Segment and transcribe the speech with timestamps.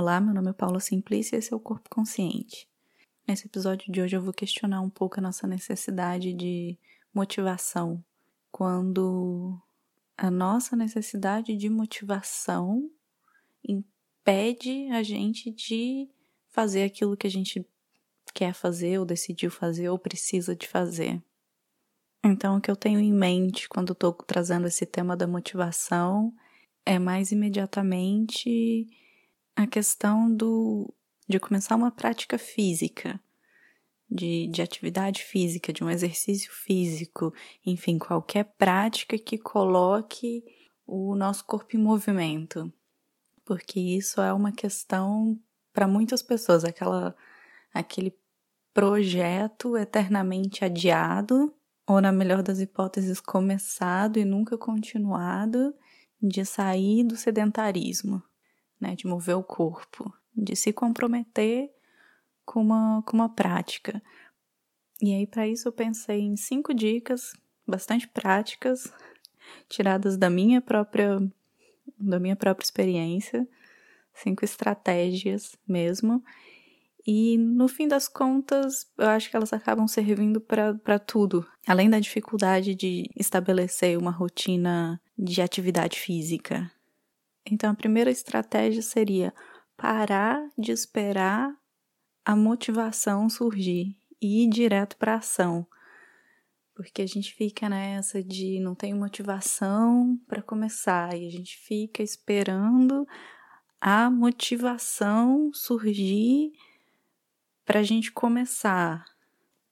[0.00, 2.68] Olá, meu nome é Paula Simplícia e esse é o Corpo Consciente.
[3.26, 6.78] Nesse episódio de hoje eu vou questionar um pouco a nossa necessidade de
[7.12, 8.00] motivação.
[8.52, 9.60] Quando
[10.16, 12.88] a nossa necessidade de motivação
[13.68, 16.08] impede a gente de
[16.46, 17.66] fazer aquilo que a gente
[18.32, 21.20] quer fazer, ou decidiu fazer, ou precisa de fazer.
[22.22, 26.32] Então, o que eu tenho em mente quando estou trazendo esse tema da motivação
[26.86, 28.86] é mais imediatamente
[29.58, 30.94] a questão do
[31.28, 33.20] de começar uma prática física,
[34.08, 37.34] de, de atividade física, de um exercício físico,
[37.66, 40.44] enfim, qualquer prática que coloque
[40.86, 42.72] o nosso corpo em movimento.
[43.44, 45.38] Porque isso é uma questão
[45.72, 47.14] para muitas pessoas, aquela,
[47.74, 48.16] aquele
[48.72, 51.52] projeto eternamente adiado,
[51.84, 55.74] ou na melhor das hipóteses, começado e nunca continuado,
[56.22, 58.22] de sair do sedentarismo,
[58.80, 61.70] né, de mover o corpo, de se comprometer
[62.44, 64.02] com uma, com uma prática.
[65.00, 67.32] E aí, para isso, eu pensei em cinco dicas
[67.66, 68.92] bastante práticas,
[69.68, 71.18] tiradas da minha própria,
[71.98, 73.46] da minha própria experiência,
[74.14, 76.22] cinco estratégias mesmo.
[77.06, 81.46] E no fim das contas, eu acho que elas acabam servindo para tudo.
[81.66, 86.70] Além da dificuldade de estabelecer uma rotina de atividade física.
[87.50, 89.32] Então, a primeira estratégia seria
[89.76, 91.54] parar de esperar
[92.24, 95.66] a motivação surgir e ir direto para ação.
[96.74, 102.02] Porque a gente fica nessa de não tem motivação para começar e a gente fica
[102.02, 103.06] esperando
[103.80, 106.52] a motivação surgir
[107.64, 109.04] para a gente começar.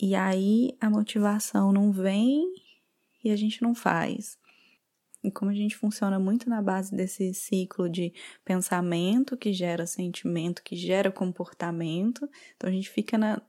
[0.00, 2.52] E aí a motivação não vem
[3.22, 4.38] e a gente não faz.
[5.22, 8.12] E como a gente funciona muito na base desse ciclo de
[8.44, 13.42] pensamento que gera sentimento, que gera comportamento, então a gente fica na,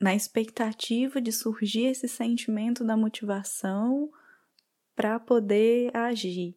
[0.00, 4.10] na expectativa de surgir esse sentimento da motivação
[4.96, 6.56] para poder agir.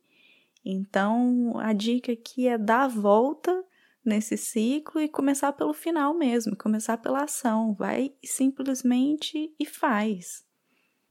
[0.66, 3.64] Então, a dica aqui é dar a volta
[4.04, 10.46] nesse ciclo e começar pelo final mesmo, começar pela ação, vai simplesmente e faz.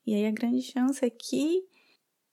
[0.06, 1.64] E aí a grande chance é que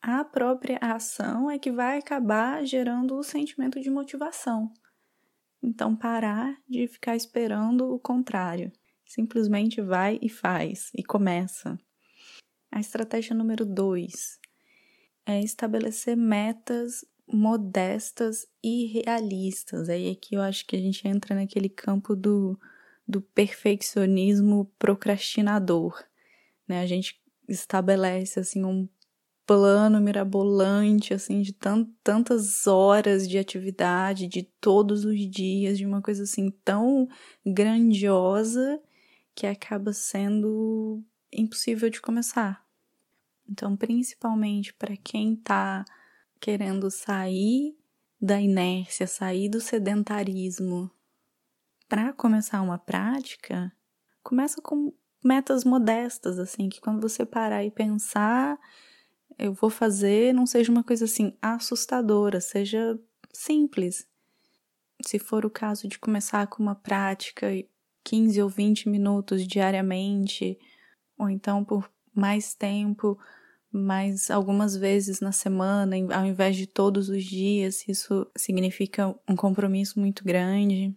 [0.01, 4.71] a própria ação é que vai acabar gerando o sentimento de motivação.
[5.61, 8.71] Então, parar de ficar esperando o contrário.
[9.05, 11.77] Simplesmente vai e faz, e começa.
[12.71, 14.39] A estratégia número dois
[15.25, 19.89] é estabelecer metas modestas e realistas.
[19.89, 22.59] Aí aqui eu acho que a gente entra naquele campo do,
[23.07, 26.03] do perfeccionismo procrastinador.
[26.67, 26.81] Né?
[26.81, 28.87] A gente estabelece assim um
[29.49, 36.21] plano mirabolante, assim, de tantas horas de atividade, de todos os dias, de uma coisa
[36.21, 37.07] assim tão
[37.43, 38.79] grandiosa
[39.33, 42.63] que acaba sendo impossível de começar.
[43.49, 45.83] Então, principalmente para quem está
[46.39, 47.75] querendo sair
[48.21, 50.91] da inércia, sair do sedentarismo,
[51.87, 53.73] para começar uma prática,
[54.21, 54.93] começa com
[55.25, 58.55] metas modestas, assim, que quando você parar e pensar
[59.39, 62.99] eu vou fazer não seja uma coisa assim assustadora, seja
[63.33, 64.05] simples.
[65.05, 67.47] Se for o caso de começar com uma prática
[68.03, 70.59] 15 ou 20 minutos diariamente,
[71.17, 73.17] ou então por mais tempo,
[73.71, 79.99] mais algumas vezes na semana, ao invés de todos os dias, isso significa um compromisso
[79.99, 80.93] muito grande.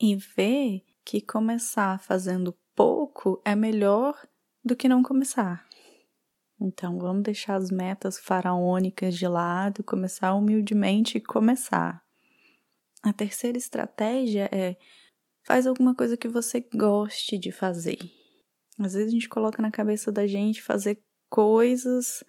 [0.00, 4.14] E ver que começar fazendo pouco é melhor
[4.64, 5.64] do que não começar.
[6.60, 12.02] Então vamos deixar as metas faraônicas de lado, começar humildemente e começar.
[13.02, 14.76] A terceira estratégia é
[15.44, 17.98] faz alguma coisa que você goste de fazer.
[18.78, 21.00] Às vezes a gente coloca na cabeça da gente fazer
[21.30, 22.24] coisas,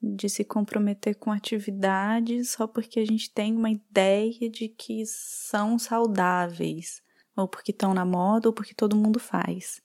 [0.00, 5.78] de se comprometer com atividades só porque a gente tem uma ideia de que são
[5.78, 7.02] saudáveis,
[7.36, 9.80] ou porque estão na moda, ou porque todo mundo faz.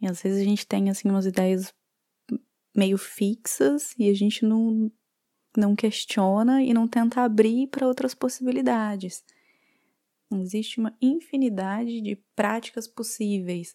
[0.00, 1.74] E às vezes a gente tem assim umas ideias
[2.78, 4.88] meio fixas e a gente não,
[5.56, 9.24] não questiona e não tenta abrir para outras possibilidades.
[10.32, 13.74] Existe uma infinidade de práticas possíveis.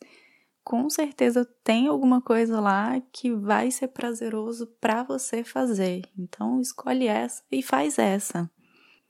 [0.63, 6.03] Com certeza tem alguma coisa lá que vai ser prazeroso para você fazer.
[6.17, 8.49] Então escolhe essa e faz essa.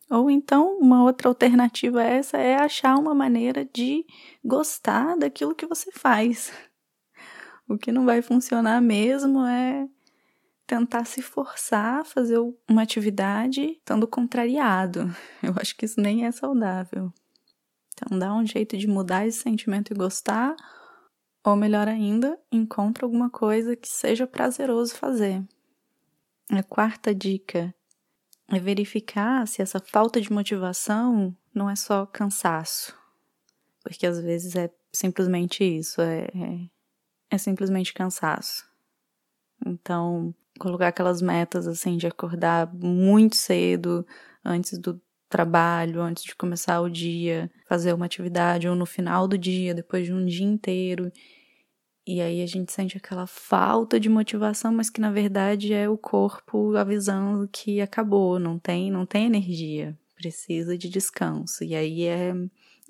[0.09, 4.05] Ou então, uma outra alternativa a essa é achar uma maneira de
[4.43, 6.51] gostar daquilo que você faz.
[7.67, 9.87] O que não vai funcionar mesmo é
[10.65, 12.39] tentar se forçar a fazer
[12.69, 15.13] uma atividade estando contrariado.
[15.41, 17.11] Eu acho que isso nem é saudável.
[17.93, 20.55] Então dá um jeito de mudar esse sentimento e gostar,
[21.43, 25.43] ou melhor ainda, encontra alguma coisa que seja prazeroso fazer.
[26.49, 27.73] A quarta dica
[28.49, 32.97] é verificar se essa falta de motivação não é só cansaço.
[33.83, 36.69] Porque às vezes é simplesmente isso, é, é,
[37.33, 38.65] é simplesmente cansaço.
[39.65, 44.05] Então, colocar aquelas metas assim de acordar muito cedo
[44.43, 49.37] antes do trabalho, antes de começar o dia, fazer uma atividade ou no final do
[49.37, 51.11] dia, depois de um dia inteiro.
[52.05, 55.97] E aí a gente sente aquela falta de motivação, mas que na verdade é o
[55.97, 61.63] corpo avisando que acabou, não tem, não tem energia, precisa de descanso.
[61.63, 62.33] E aí é,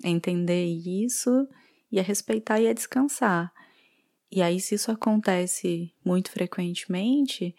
[0.02, 1.48] é entender isso
[1.90, 3.52] e é respeitar e é descansar.
[4.34, 7.54] E aí, se isso acontece muito frequentemente,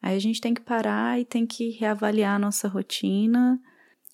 [0.00, 3.60] aí a gente tem que parar e tem que reavaliar a nossa rotina,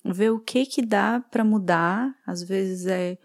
[0.03, 2.11] ver o que que dá para mudar.
[2.25, 3.19] Às vezes é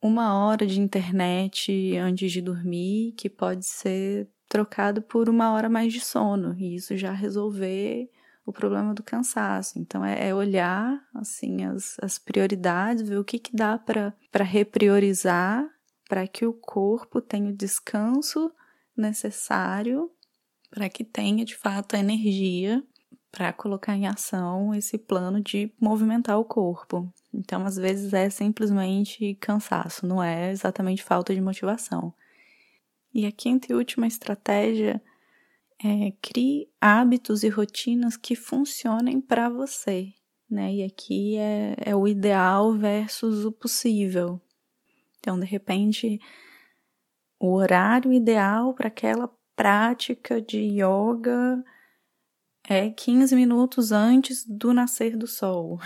[0.00, 5.92] uma hora de internet antes de dormir, que pode ser trocado por uma hora mais
[5.92, 8.08] de sono, e isso já resolver
[8.46, 9.80] o problema do cansaço.
[9.80, 15.68] Então é, é olhar assim as, as prioridades, ver o que, que dá para repriorizar
[16.08, 18.50] para que o corpo tenha o descanso
[18.96, 20.10] necessário
[20.70, 22.82] para que tenha de fato a energia
[23.30, 27.12] para colocar em ação esse plano de movimentar o corpo.
[27.32, 32.12] Então, às vezes é simplesmente cansaço, não é exatamente falta de motivação.
[33.12, 35.02] E a quinta e última estratégia
[35.82, 40.12] é crie hábitos e rotinas que funcionem para você,
[40.50, 40.74] né?
[40.74, 44.40] E aqui é, é o ideal versus o possível.
[45.28, 46.18] Então, de repente,
[47.38, 51.62] o horário ideal para aquela prática de yoga
[52.66, 55.78] é 15 minutos antes do nascer do sol.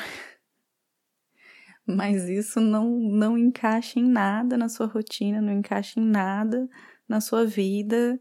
[1.85, 6.69] Mas isso não, não encaixa em nada na sua rotina, não encaixa em nada
[7.09, 8.21] na sua vida.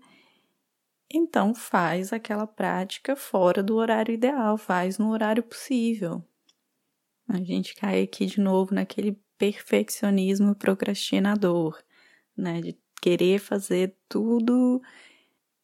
[1.08, 6.28] Então faz aquela prática fora do horário ideal, faz no horário possível.
[7.30, 11.76] A gente cai aqui de novo naquele perfeccionismo procrastinador,
[12.38, 12.62] né?
[12.62, 14.80] De querer fazer tudo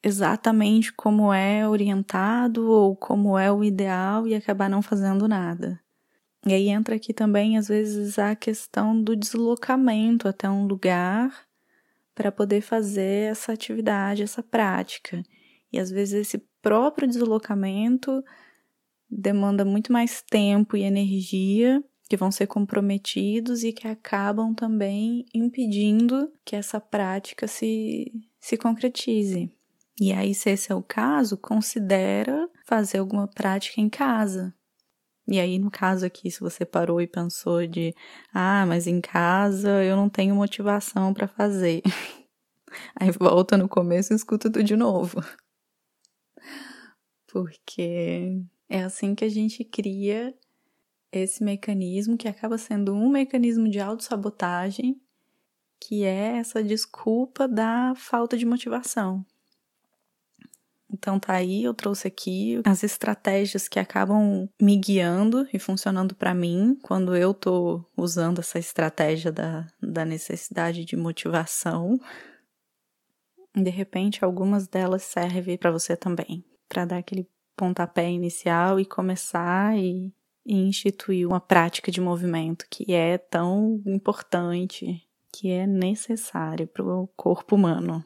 [0.01, 5.79] exatamente como é orientado ou como é o ideal e acabar não fazendo nada.
[6.43, 11.45] E aí entra aqui também, às vezes, a questão do deslocamento até um lugar
[12.15, 15.21] para poder fazer essa atividade, essa prática.
[15.71, 18.23] E às vezes esse próprio deslocamento
[19.07, 26.31] demanda muito mais tempo e energia que vão ser comprometidos e que acabam também impedindo
[26.45, 29.51] que essa prática se, se concretize.
[29.99, 34.53] E aí, se esse é o caso, considera fazer alguma prática em casa.
[35.27, 37.93] E aí, no caso aqui, se você parou e pensou de,
[38.33, 41.81] ah, mas em casa eu não tenho motivação para fazer.
[42.95, 45.19] aí volta no começo e escuta tudo de novo.
[47.27, 50.33] Porque é assim que a gente cria
[51.11, 55.01] esse mecanismo que acaba sendo um mecanismo de autossabotagem,
[55.79, 59.25] que é essa desculpa da falta de motivação.
[60.89, 66.33] Então tá aí, eu trouxe aqui as estratégias que acabam me guiando e funcionando para
[66.33, 71.99] mim quando eu tô usando essa estratégia da, da necessidade de motivação.
[73.53, 79.77] De repente, algumas delas servem para você também, para dar aquele pontapé inicial e começar
[79.77, 80.13] e
[80.47, 87.07] e instituir uma prática de movimento que é tão importante, que é necessário para o
[87.17, 88.03] corpo humano.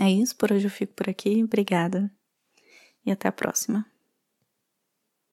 [0.00, 1.42] É isso, por hoje eu fico por aqui.
[1.42, 2.08] Obrigada
[3.04, 3.84] e até a próxima.